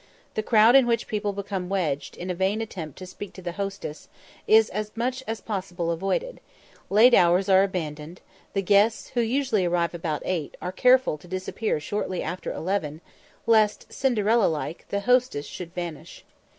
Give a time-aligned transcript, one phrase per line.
[0.33, 3.51] The crowd in which people become wedged, in a vain attempt to speak to the
[3.51, 4.09] hostess,
[4.47, 6.39] is as much as possible avoided;
[6.89, 8.19] late hours are abandoned;
[8.53, 12.99] the guests, who usually arrive about eight, are careful to disappear shortly after eleven,
[13.45, 16.25] lest, Cinderella like, the hostess should vanish.